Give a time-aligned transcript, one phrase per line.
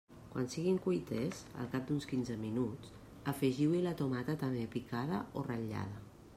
[0.35, 2.95] Quan siguin cuites, al cap d'uns quinze minuts,
[3.33, 6.05] afegiu-hi la tomata també picada o ratllada.